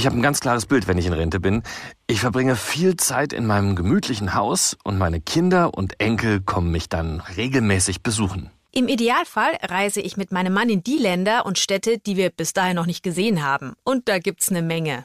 [0.00, 1.62] Ich habe ein ganz klares Bild, wenn ich in Rente bin.
[2.06, 6.88] Ich verbringe viel Zeit in meinem gemütlichen Haus und meine Kinder und Enkel kommen mich
[6.88, 8.48] dann regelmäßig besuchen.
[8.72, 12.54] Im Idealfall reise ich mit meinem Mann in die Länder und Städte, die wir bis
[12.54, 13.74] dahin noch nicht gesehen haben.
[13.84, 15.04] Und da gibt's eine Menge.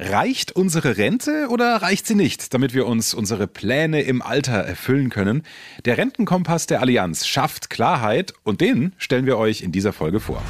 [0.00, 5.10] Reicht unsere Rente oder reicht sie nicht, damit wir uns unsere Pläne im Alter erfüllen
[5.10, 5.44] können?
[5.84, 10.42] Der Rentenkompass der Allianz schafft Klarheit und den stellen wir euch in dieser Folge vor.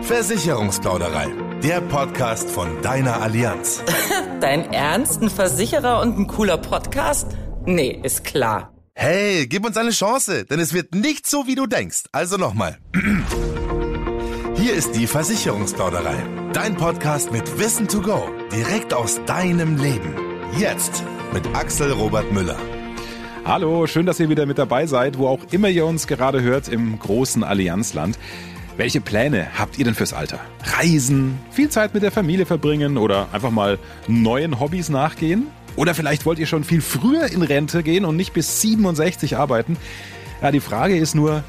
[0.00, 3.82] Versicherungsplauderei, der Podcast von deiner Allianz.
[4.40, 5.22] Dein Ernst?
[5.22, 7.36] Ein Versicherer und ein cooler Podcast?
[7.64, 8.72] Nee, ist klar.
[8.94, 12.04] Hey, gib uns eine Chance, denn es wird nicht so, wie du denkst.
[12.12, 12.78] Also nochmal.
[14.56, 16.16] Hier ist die Versicherungsplauderei.
[16.52, 18.22] Dein Podcast mit Wissen to go.
[18.52, 20.14] Direkt aus deinem Leben.
[20.58, 22.56] Jetzt mit Axel Robert Müller.
[23.44, 26.68] Hallo, schön, dass ihr wieder mit dabei seid, wo auch immer ihr uns gerade hört
[26.68, 28.18] im großen Allianzland.
[28.76, 30.38] Welche Pläne habt ihr denn fürs Alter?
[30.62, 35.46] Reisen, viel Zeit mit der Familie verbringen oder einfach mal neuen Hobbys nachgehen?
[35.76, 39.78] Oder vielleicht wollt ihr schon viel früher in Rente gehen und nicht bis 67 arbeiten?
[40.42, 41.42] Ja, die Frage ist nur,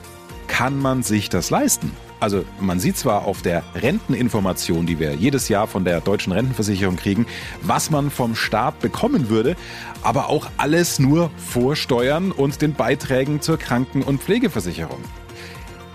[0.47, 1.91] kann man sich das leisten?
[2.21, 6.95] Also man sieht zwar auf der Renteninformation, die wir jedes Jahr von der deutschen Rentenversicherung
[6.95, 7.25] kriegen,
[7.61, 9.57] was man vom Staat bekommen würde,
[10.01, 15.03] aber auch alles nur vor Steuern und den Beiträgen zur Kranken- und Pflegeversicherung.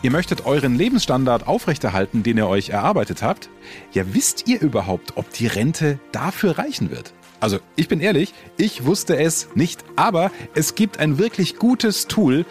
[0.02, 3.50] Ihr möchtet euren Lebensstandard aufrechterhalten, den ihr euch erarbeitet habt?
[3.92, 7.14] Ja, wisst ihr überhaupt, ob die Rente dafür reichen wird?
[7.38, 12.44] Also, ich bin ehrlich, ich wusste es nicht, aber es gibt ein wirklich gutes Tool,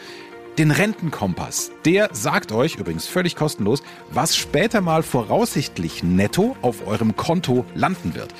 [0.57, 1.71] den Rentenkompass.
[1.85, 8.15] Der sagt euch, übrigens völlig kostenlos, was später mal voraussichtlich netto auf eurem Konto landen
[8.15, 8.33] wird.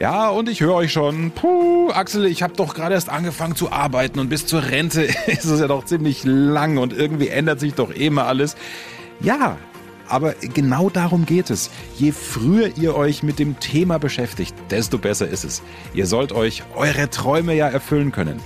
[0.00, 3.70] Ja, und ich höre euch schon, puh, Axel, ich habe doch gerade erst angefangen zu
[3.70, 7.74] arbeiten und bis zur Rente ist es ja doch ziemlich lang und irgendwie ändert sich
[7.74, 8.56] doch eh mal alles.
[9.20, 9.56] Ja,
[10.08, 11.70] aber genau darum geht es.
[11.96, 15.62] Je früher ihr euch mit dem Thema beschäftigt, desto besser ist es.
[15.94, 18.40] Ihr sollt euch eure Träume ja erfüllen können.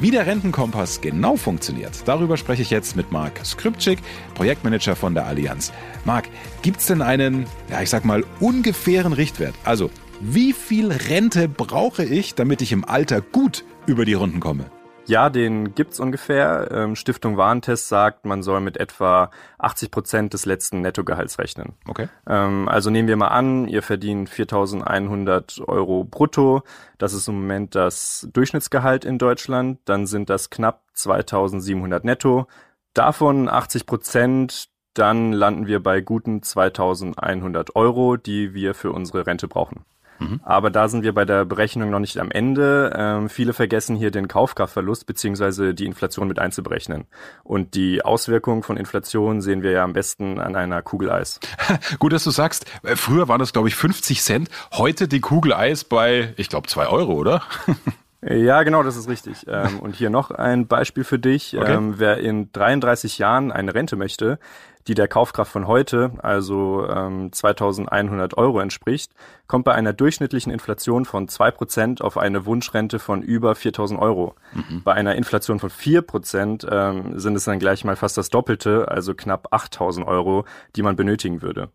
[0.00, 3.98] Wie der Rentenkompass genau funktioniert, darüber spreche ich jetzt mit Marc Skripczyk,
[4.34, 5.72] Projektmanager von der Allianz.
[6.04, 6.28] Marc,
[6.62, 9.56] gibt es denn einen, ja ich sag mal, ungefähren Richtwert?
[9.64, 9.90] Also,
[10.20, 14.70] wie viel Rente brauche ich, damit ich im Alter gut über die Runden komme?
[15.08, 16.68] Ja, den gibt's ungefähr.
[16.70, 21.72] Ähm, Stiftung Warentest sagt, man soll mit etwa 80 Prozent des letzten Nettogehalts rechnen.
[21.86, 22.08] Okay.
[22.26, 26.62] Ähm, also nehmen wir mal an, ihr verdient 4.100 Euro brutto.
[26.98, 29.80] Das ist im Moment das Durchschnittsgehalt in Deutschland.
[29.86, 32.46] Dann sind das knapp 2.700 netto.
[32.92, 39.48] Davon 80 Prozent, dann landen wir bei guten 2.100 Euro, die wir für unsere Rente
[39.48, 39.86] brauchen.
[40.18, 40.40] Mhm.
[40.42, 42.92] Aber da sind wir bei der Berechnung noch nicht am Ende.
[42.96, 47.06] Ähm, viele vergessen hier den Kaufkraftverlust beziehungsweise die Inflation mit einzuberechnen.
[47.44, 51.40] Und die Auswirkungen von Inflation sehen wir ja am besten an einer Kugel Eis.
[51.98, 54.50] Gut, dass du sagst, äh, früher waren das, glaube ich, 50 Cent.
[54.72, 57.42] Heute die Kugel Eis bei, ich glaube, 2 Euro, oder?
[58.20, 59.46] Ja, genau, das ist richtig.
[59.46, 61.56] Ähm, und hier noch ein Beispiel für dich.
[61.56, 61.72] Okay.
[61.72, 64.40] Ähm, wer in 33 Jahren eine Rente möchte,
[64.88, 69.12] die der Kaufkraft von heute, also ähm, 2100 Euro entspricht,
[69.46, 74.34] kommt bei einer durchschnittlichen Inflation von zwei Prozent auf eine Wunschrente von über 4000 Euro.
[74.54, 74.82] Mhm.
[74.82, 78.88] Bei einer Inflation von vier Prozent ähm, sind es dann gleich mal fast das Doppelte,
[78.88, 81.68] also knapp 8000 Euro, die man benötigen würde.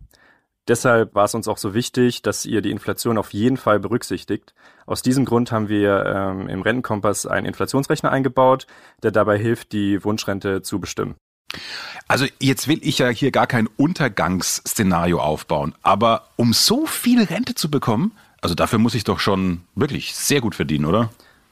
[0.67, 4.55] Deshalb war es uns auch so wichtig, dass ihr die Inflation auf jeden Fall berücksichtigt.
[4.85, 8.65] Aus diesem Grund haben wir ähm, im Rentenkompass einen Inflationsrechner eingebaut,
[9.03, 11.15] der dabei hilft, die Wunschrente zu bestimmen.
[12.07, 17.55] Also jetzt will ich ja hier gar kein Untergangsszenario aufbauen, aber um so viel Rente
[17.55, 21.09] zu bekommen, also dafür muss ich doch schon wirklich sehr gut verdienen, oder?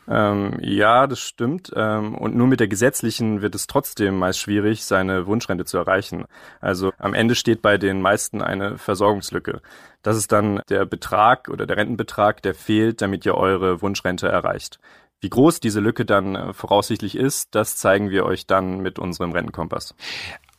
[0.07, 1.71] Ähm, ja, das stimmt.
[1.75, 6.25] Ähm, und nur mit der gesetzlichen wird es trotzdem meist schwierig, seine Wunschrente zu erreichen.
[6.59, 9.61] Also am Ende steht bei den meisten eine Versorgungslücke.
[10.01, 14.79] Das ist dann der Betrag oder der Rentenbetrag, der fehlt, damit ihr eure Wunschrente erreicht.
[15.21, 19.31] Wie groß diese Lücke dann äh, voraussichtlich ist, das zeigen wir euch dann mit unserem
[19.31, 19.93] Rentenkompass.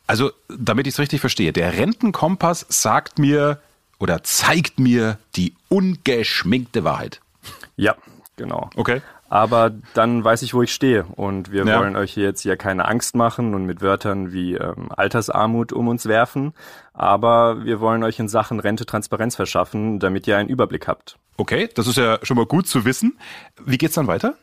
[0.06, 3.61] Also, damit ich es richtig verstehe, der Rentenkompass sagt mir
[3.99, 7.20] oder zeigt mir die ungeschminkte Wahrheit.
[7.76, 7.97] Ja,
[8.37, 8.70] genau.
[8.76, 9.03] Okay.
[9.29, 11.05] Aber dann weiß ich, wo ich stehe.
[11.05, 11.81] Und wir ja.
[11.81, 16.06] wollen euch jetzt ja keine Angst machen und mit Wörtern wie ähm, Altersarmut um uns
[16.06, 16.53] werfen.
[16.93, 21.17] Aber wir wollen euch in Sachen Rente Transparenz verschaffen, damit ihr einen Überblick habt.
[21.37, 23.19] Okay, das ist ja schon mal gut zu wissen.
[23.64, 24.34] Wie geht's dann weiter?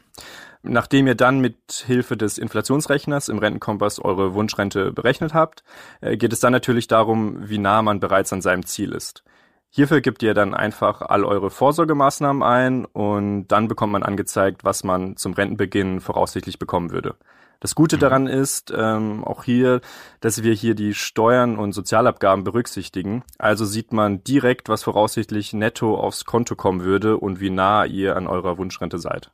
[0.61, 5.63] Nachdem ihr dann mit Hilfe des Inflationsrechners im Rentenkompass eure Wunschrente berechnet habt,
[6.01, 9.23] äh, geht es dann natürlich darum, wie nah man bereits an seinem Ziel ist.
[9.69, 14.83] Hierfür gebt ihr dann einfach all eure Vorsorgemaßnahmen ein und dann bekommt man angezeigt, was
[14.83, 17.15] man zum Rentenbeginn voraussichtlich bekommen würde.
[17.59, 17.99] Das Gute mhm.
[17.99, 19.81] daran ist ähm, auch hier,
[20.21, 23.23] dass wir hier die Steuern und Sozialabgaben berücksichtigen.
[23.37, 28.15] Also sieht man direkt, was voraussichtlich netto aufs Konto kommen würde und wie nah ihr
[28.15, 29.31] an eurer Wunschrente seid.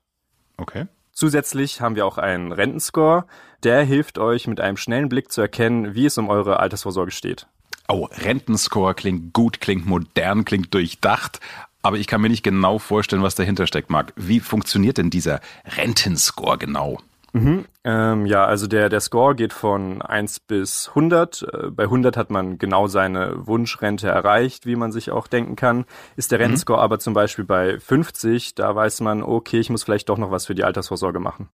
[0.58, 0.88] Okay.
[1.12, 3.26] Zusätzlich haben wir auch einen Rentenscore.
[3.64, 7.48] Der hilft euch mit einem schnellen Blick zu erkennen, wie es um eure Altersvorsorge steht.
[7.88, 11.40] Oh, Rentenscore klingt gut, klingt modern, klingt durchdacht.
[11.84, 14.12] Aber ich kann mir nicht genau vorstellen, was dahinter steckt, Marc.
[14.16, 15.40] Wie funktioniert denn dieser
[15.78, 17.00] Rentenscore genau?
[17.36, 17.66] Mhm.
[17.84, 21.42] Ähm, ja, also der, der Score geht von 1 bis 100.
[21.42, 25.84] Äh, bei 100 hat man genau seine Wunschrente erreicht, wie man sich auch denken kann.
[26.16, 26.44] Ist der mhm.
[26.44, 26.84] Rentenscore mhm.
[26.84, 30.46] aber zum Beispiel bei 50, da weiß man, okay, ich muss vielleicht doch noch was
[30.46, 31.50] für die Altersvorsorge machen.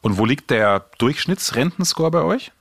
[0.00, 2.52] Und wo liegt der Durchschnittsrentenscore bei euch?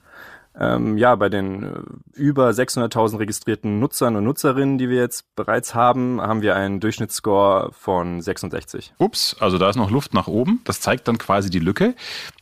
[0.60, 1.70] Ähm, ja, bei den äh,
[2.14, 7.72] über 600.000 registrierten Nutzern und Nutzerinnen, die wir jetzt bereits haben, haben wir einen Durchschnittsscore
[7.74, 8.94] von 66.
[8.98, 10.62] Ups, also da ist noch Luft nach oben.
[10.64, 11.96] Das zeigt dann quasi die Lücke.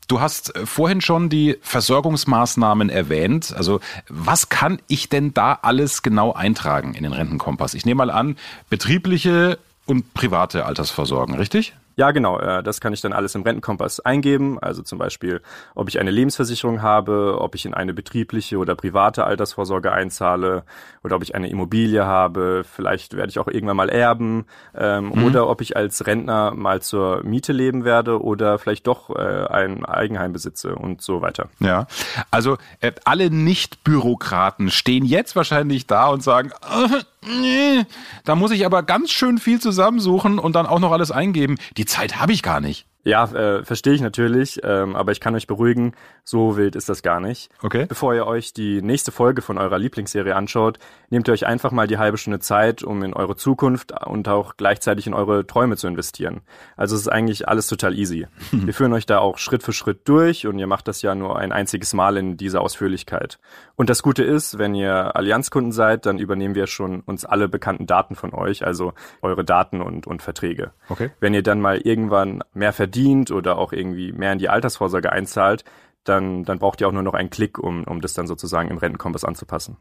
[0.07, 3.54] Du hast äh, vorhin schon die Versorgungsmaßnahmen erwähnt.
[3.56, 3.80] Also
[4.10, 7.74] was kann ich denn da alles genau eintragen in den Rentenkompass?
[7.74, 8.38] Ich nehme mal an,
[8.69, 11.74] betriebliche und private Altersversorgung, richtig?
[11.95, 12.40] Ja, genau.
[12.40, 14.60] Äh, das kann ich dann alles im Rentenkompass eingeben.
[14.60, 15.42] Also zum Beispiel,
[15.75, 20.63] ob ich eine Lebensversicherung habe, ob ich in eine betriebliche oder private Altersvorsorge einzahle
[21.04, 22.63] oder ob ich eine Immobilie habe.
[22.63, 24.45] Vielleicht werde ich auch irgendwann mal erben
[24.75, 25.24] ähm, mhm.
[25.25, 29.86] oder ob ich als Rentner mal zur Miete leben werde oder vielleicht doch äh, ein
[29.86, 31.50] Eigenheim besitze und so weiter.
[31.60, 31.88] Ja,
[32.31, 37.01] also äh, alle Nicht-Bürokraten stehen jetzt wahrscheinlich da und sagen, äh,
[37.42, 37.86] nee,
[38.24, 41.57] da muss ich aber ganz schön viel zusammensuchen und dann auch noch alles eingeben.
[41.78, 42.88] Die Zeit habe ich gar nicht.
[43.04, 47.04] Ja, äh, verstehe ich natürlich, ähm, aber ich kann euch beruhigen, so wild ist das
[47.04, 47.50] gar nicht.
[47.62, 47.86] Okay.
[47.86, 50.80] Bevor ihr euch die nächste Folge von eurer Lieblingsserie anschaut,
[51.10, 54.56] nehmt ihr euch einfach mal die halbe Stunde Zeit, um in eure Zukunft und auch
[54.56, 56.42] gleichzeitig in eure Träume zu investieren.
[56.78, 58.28] Also es ist eigentlich alles total easy.
[58.52, 61.38] Wir führen euch da auch Schritt für Schritt durch und ihr macht das ja nur
[61.38, 63.38] ein einziges Mal in dieser Ausführlichkeit.
[63.76, 67.86] Und das Gute ist, wenn ihr Allianzkunden seid, dann übernehmen wir schon uns alle bekannten
[67.86, 70.72] Daten von euch, also eure Daten und, und Verträge.
[70.88, 71.12] Okay.
[71.20, 72.93] Wenn ihr dann mal irgendwann mehr verdient
[73.31, 75.63] oder auch irgendwie mehr in die Altersvorsorge einzahlt,
[76.04, 78.78] dann, dann braucht ihr auch nur noch einen Klick, um, um das dann sozusagen im
[78.78, 79.78] Rentenkompass anzupassen.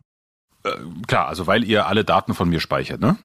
[0.64, 0.70] Äh,
[1.06, 3.16] klar, also weil ihr alle Daten von mir speichert, ne?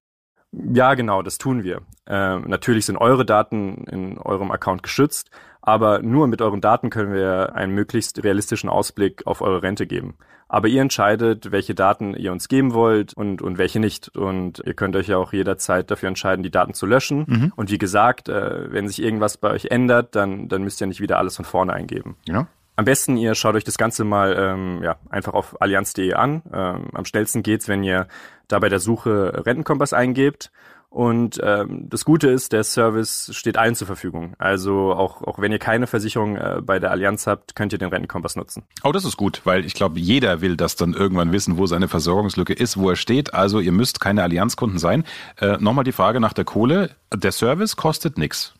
[0.52, 1.82] Ja, genau, das tun wir.
[2.08, 5.30] Ähm, natürlich sind eure Daten in eurem Account geschützt,
[5.68, 10.16] aber nur mit euren Daten können wir einen möglichst realistischen Ausblick auf eure Rente geben.
[10.48, 14.16] Aber ihr entscheidet, welche Daten ihr uns geben wollt und, und welche nicht.
[14.16, 17.26] Und ihr könnt euch ja auch jederzeit dafür entscheiden, die Daten zu löschen.
[17.28, 17.54] Mhm.
[17.58, 21.02] Und wie gesagt, äh, wenn sich irgendwas bei euch ändert, dann, dann müsst ihr nicht
[21.02, 22.16] wieder alles von vorne eingeben.
[22.30, 22.48] Ja.
[22.78, 26.44] Am besten, ihr schaut euch das Ganze mal ähm, ja, einfach auf allianz.de an.
[26.54, 28.08] Ähm, am schnellsten geht's, wenn ihr
[28.48, 30.50] da bei der Suche Rentenkompass eingebt.
[30.90, 34.34] Und ähm, das Gute ist, der Service steht allen zur Verfügung.
[34.38, 37.90] Also auch, auch wenn ihr keine Versicherung äh, bei der Allianz habt, könnt ihr den
[37.90, 38.64] Rentenkompass nutzen.
[38.84, 41.88] Oh, das ist gut, weil ich glaube, jeder will das dann irgendwann wissen, wo seine
[41.88, 43.34] Versorgungslücke ist, wo er steht.
[43.34, 45.04] Also ihr müsst keine Allianzkunden sein.
[45.40, 46.92] Äh, Nochmal die Frage nach der Kohle.
[47.14, 48.54] Der Service kostet nichts.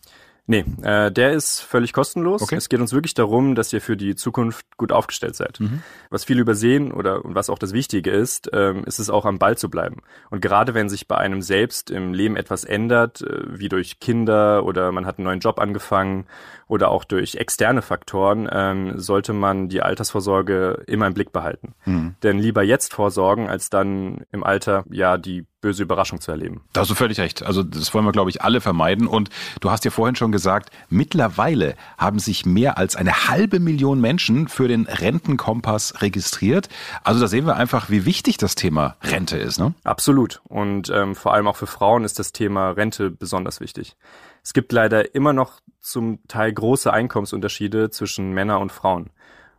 [0.50, 2.42] Nee, äh, der ist völlig kostenlos.
[2.42, 2.56] Okay.
[2.56, 5.60] Es geht uns wirklich darum, dass ihr für die Zukunft gut aufgestellt seid.
[5.60, 5.84] Mhm.
[6.10, 9.40] Was viele übersehen oder und was auch das Wichtige ist, ähm, ist es auch am
[9.40, 9.98] Ball zu bleiben.
[10.30, 14.64] Und gerade wenn sich bei einem selbst im Leben etwas ändert, äh, wie durch Kinder
[14.64, 16.28] oder man hat einen neuen Job angefangen
[16.68, 21.74] oder auch durch externe Faktoren, ähm, sollte man die Altersvorsorge immer im Blick behalten.
[21.84, 22.16] Mhm.
[22.24, 26.62] Denn lieber jetzt vorsorgen, als dann im Alter ja die böse Überraschung zu erleben.
[26.74, 27.44] Da hast du völlig recht.
[27.44, 29.08] Also das wollen wir, glaube ich, alle vermeiden.
[29.08, 34.00] Und du hast ja vorhin schon gesagt, mittlerweile haben sich mehr als eine halbe Million
[34.00, 36.70] Menschen für den Rentenkompass registriert.
[37.04, 39.60] Also da sehen wir einfach, wie wichtig das Thema Rente ist.
[39.60, 39.74] Ne?
[39.84, 40.42] Absolut.
[40.44, 43.96] Und ähm, vor allem auch für Frauen ist das Thema Rente besonders wichtig.
[44.44, 49.10] Es gibt leider immer noch zum Teil große Einkommensunterschiede zwischen Männern und Frauen,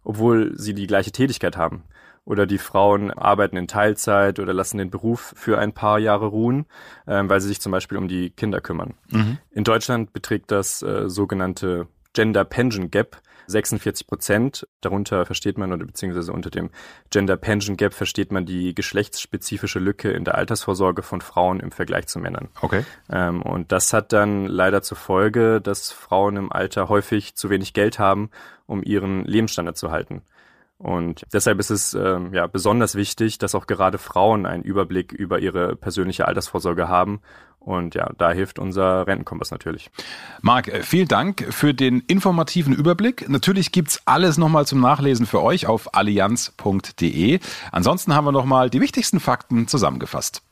[0.04, 1.82] obwohl sie die gleiche Tätigkeit haben
[2.28, 6.66] oder die Frauen arbeiten in Teilzeit oder lassen den Beruf für ein paar Jahre ruhen,
[7.06, 8.94] äh, weil sie sich zum Beispiel um die Kinder kümmern.
[9.10, 9.38] Mhm.
[9.50, 14.68] In Deutschland beträgt das äh, sogenannte Gender Pension Gap 46 Prozent.
[14.82, 16.68] Darunter versteht man oder beziehungsweise unter dem
[17.08, 22.08] Gender Pension Gap versteht man die geschlechtsspezifische Lücke in der Altersvorsorge von Frauen im Vergleich
[22.08, 22.48] zu Männern.
[22.60, 22.84] Okay.
[23.10, 27.72] Ähm, und das hat dann leider zur Folge, dass Frauen im Alter häufig zu wenig
[27.72, 28.28] Geld haben,
[28.66, 30.20] um ihren Lebensstandard zu halten.
[30.78, 35.40] Und deshalb ist es ähm, ja besonders wichtig, dass auch gerade Frauen einen Überblick über
[35.40, 37.20] ihre persönliche Altersvorsorge haben.
[37.58, 39.90] Und ja, da hilft unser Rentenkompass natürlich.
[40.40, 43.28] Marc, äh, vielen Dank für den informativen Überblick.
[43.28, 47.40] Natürlich gibt's alles nochmal zum Nachlesen für euch auf allianz.de.
[47.72, 50.42] Ansonsten haben wir nochmal die wichtigsten Fakten zusammengefasst.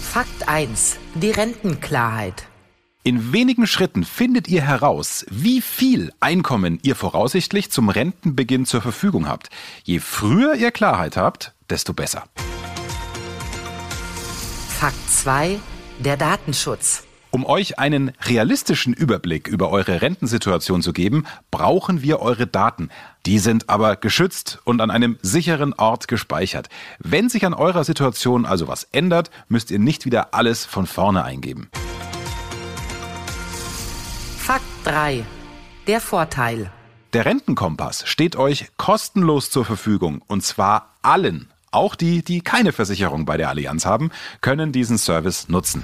[0.00, 0.98] Fakt 1.
[1.16, 2.46] Die Rentenklarheit.
[3.06, 9.28] In wenigen Schritten findet ihr heraus, wie viel Einkommen ihr voraussichtlich zum Rentenbeginn zur Verfügung
[9.28, 9.48] habt.
[9.84, 12.24] Je früher ihr Klarheit habt, desto besser.
[14.80, 15.60] Fakt 2.
[16.00, 17.04] Der Datenschutz.
[17.30, 22.88] Um euch einen realistischen Überblick über eure Rentensituation zu geben, brauchen wir eure Daten.
[23.24, 26.70] Die sind aber geschützt und an einem sicheren Ort gespeichert.
[26.98, 31.22] Wenn sich an eurer Situation also was ändert, müsst ihr nicht wieder alles von vorne
[31.22, 31.70] eingeben.
[34.86, 35.24] 3.
[35.88, 36.70] Der Vorteil.
[37.12, 41.50] Der Rentenkompass steht euch kostenlos zur Verfügung und zwar allen.
[41.72, 44.12] Auch die, die keine Versicherung bei der Allianz haben,
[44.42, 45.82] können diesen Service nutzen.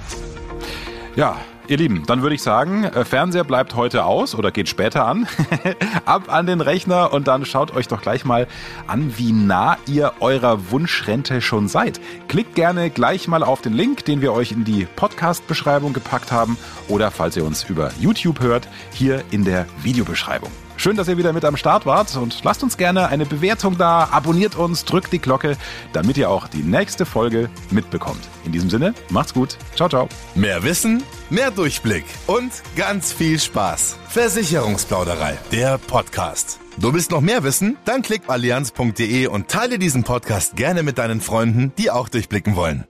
[1.15, 5.05] Ja, ihr Lieben, dann würde ich sagen, äh, Fernseher bleibt heute aus oder geht später
[5.05, 5.27] an.
[6.05, 8.47] Ab an den Rechner und dann schaut euch doch gleich mal
[8.87, 12.01] an, wie nah ihr eurer Wunschrente schon seid.
[12.27, 16.57] Klickt gerne gleich mal auf den Link, den wir euch in die Podcast-Beschreibung gepackt haben
[16.87, 20.49] oder falls ihr uns über YouTube hört, hier in der Videobeschreibung.
[20.83, 24.09] Schön, dass ihr wieder mit am Start wart und lasst uns gerne eine Bewertung da,
[24.11, 25.55] abonniert uns, drückt die Glocke,
[25.93, 28.19] damit ihr auch die nächste Folge mitbekommt.
[28.43, 29.57] In diesem Sinne, macht's gut.
[29.77, 30.09] Ciao, ciao.
[30.35, 33.95] Mehr Wissen, mehr Durchblick und ganz viel Spaß.
[34.09, 36.59] Versicherungsplauderei, der Podcast.
[36.75, 37.77] Du willst noch mehr wissen?
[37.85, 42.83] Dann klick allianz.de und teile diesen Podcast gerne mit deinen Freunden, die auch durchblicken wollen.